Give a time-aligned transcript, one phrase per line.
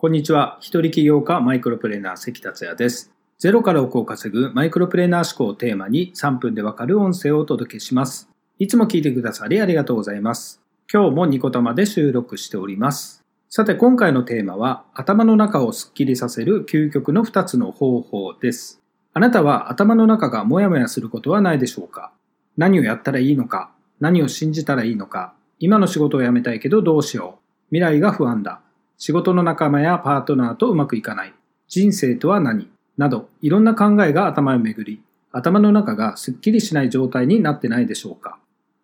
[0.00, 0.58] こんにちは。
[0.60, 3.10] 一人起業家マイクロプレーナー関達也です。
[3.40, 8.30] ゼロから億を稼ぐマイクロプレーナー思考をテーマに3分でわかる音声をお届けします。
[8.60, 10.62] いつも聞いてくださりありがとうございます。
[10.88, 13.24] 今日もニコタマで収録しております。
[13.48, 18.80] さて今回のテーマは頭の中をスッキリさせる究極の2つの方法です。
[19.14, 22.12] あなたは頭の中がモヤモヤすることはないでしょうか？
[22.56, 23.72] 何をやったらいいのか？
[23.98, 25.34] 何を信じたらいいのか？
[25.58, 27.74] 今の仕事を辞めたいけどどうしよう？
[27.74, 28.60] 未来が不安だ
[28.98, 31.32] 仕事の仲間やパートナーとうまくいかない。
[31.68, 32.68] 人生とは何？
[32.96, 35.00] などいろんな考えが頭を巡り
[35.30, 38.38] 頭の中がすっきりしない状態になってないでしょうか。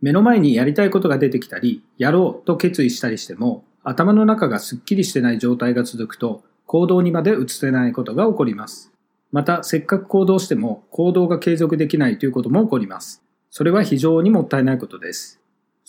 [0.00, 8.92] 目の前にやりたいことが出てきたりやろうと決意したりしても頭の中がすっきりしてない状態が続くと行動にまで移せないことが起こります。
[9.30, 13.22] またせっかく行動しても行動が継続できないということも起こります。
[13.50, 15.40] それは非常にもったいないことです。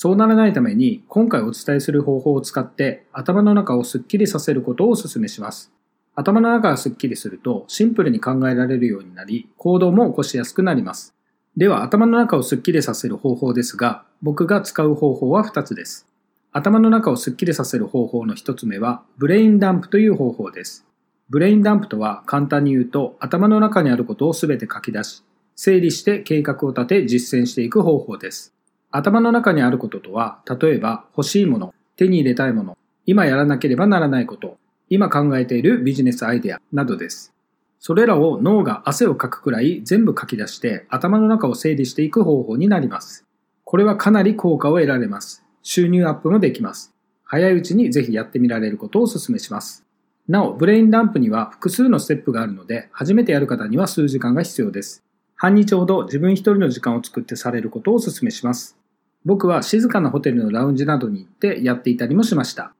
[0.02, 5.72] そうならないために今回お伝えする方法を使って頭の中をスッキリさせることをお勧めします。
[6.16, 11.14] 頭の中がスッキリするとシンプルに考えられるようになり行動も起こしやすくなります。
[11.56, 16.08] では頭の中をスッキリさせる方法ですが僕が使う方法は2つです。
[16.52, 20.84] 頭の中をスッキリさせる方法の1つ目は brain dump という方法です。
[21.30, 25.24] brain dump とは簡単に言うと頭の中にあることを全て書き出し
[25.56, 28.56] 整理して計画を立て実践していく方法です。
[28.92, 34.58] 頭の中にあることとは、例えば欲しいもの、手に入れたいもの、今やらなければならないこと、
[34.90, 37.34] 今考えているビジネスアイデアなどです。
[37.80, 43.26] それらを脳が汗をかくくらい全部書き出して頭の中を整理していく方法になります。
[43.64, 45.44] これはかなり効果を得られます。
[45.64, 46.94] 収入アップもできます。
[47.24, 49.86] 早いうちにぜひやってみられることをお勧めします。
[50.28, 55.04] なお、ブレインダンプには複数のステップがあるので、初めてやる方には数時間が必要です。
[55.36, 58.81] 半日ほど自分一人の時間を作ってされることをお勧めします。
[59.26, 62.74] 僕は静かなホテルのラウンジなどに行ってやっていたりもしました。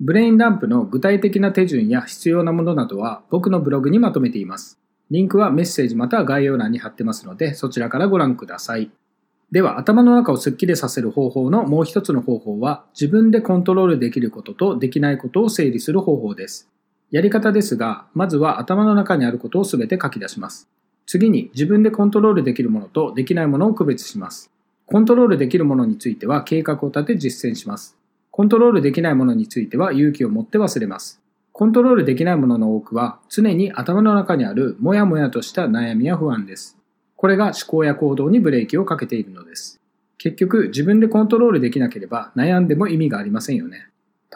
[0.00, 4.78] ブレインダンプの具体的な手順や必要なものなどは僕のブログにまとめています。
[5.10, 8.90] リンクはメッセージまたは概要欄に貼ってますのでそちらからご覧ください。
[9.50, 16.68] では頭の中をスッキリさせる方法のもう一つの方法は自分でコントロールできることとできないことを整理する方法です。
[17.10, 20.68] やり方ですが、まずは頭の中にあることをすべて書き出します。
[21.06, 24.50] 次に自分でコントロールできるものとできないものを区別します。
[24.90, 27.98] コントロールできるものについては計画を立て実践します。
[28.30, 31.20] コントロールできないものについては勇気を持って忘れます。
[31.52, 36.78] コントロールできないものの多くは常に頭の中にあるモヤモヤとした悩みや不安です。
[37.16, 39.78] これが思考や行動にブレーキをかけているのです。
[40.16, 43.88] 結局自分でコントロールできなければ悩んでも意味がありませんよね。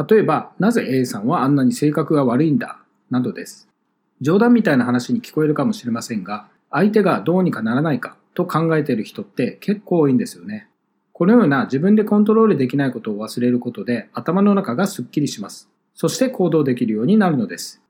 [0.07, 2.79] 例えば、なぜ A さんはあんなに性格が悪いんだ？
[3.11, 3.69] などです。
[4.21, 10.69] 冗談みたいな話に聞こえるかもしれませんが、相手がどうにかならないかと考えている人って結構多いんですよね。
[11.13, 15.69] このような自分でコントロールできないことを忘れることで頭の中がスッキリします。
[15.95, 17.83] そして行動できるようになるのです。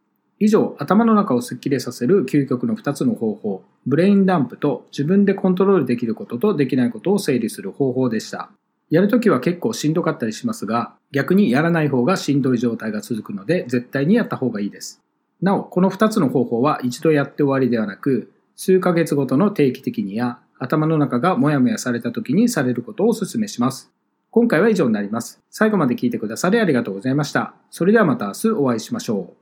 [0.44, 8.50] 以上、頭の中をスッキリさせる究極の2つの方法、ブレインダンプと自分でコントロールできることとできないことを整理する方法でした。
[8.90, 15.00] やるときは結構しんどかったりしますが、逆にやらない方がしんどい状態が続くので絶対にやった方がいいです。
[15.40, 23.90] なお、この2つの方法は一度やって終わりではなく、数ヶ月ごとの定期的にや頭の中がモヤモヤされた時にされることをお勧めします。
[24.30, 25.40] 今回は以上になります。
[25.50, 27.54] 最後まで聞いてくださりありがとうございました。
[27.70, 29.41] それではまた明日お会いしましょう。